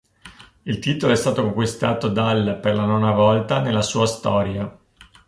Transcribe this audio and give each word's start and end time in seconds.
Il 0.63 0.79
titolo 0.79 1.13
è 1.13 1.15
stato 1.15 1.43
conquistato 1.43 2.07
dal 2.07 2.57
per 2.59 2.73
la 2.75 2.85
nona 2.85 3.11
volta 3.11 3.61
nella 3.61 3.83
sua 3.83 4.07
storia. 4.07 4.75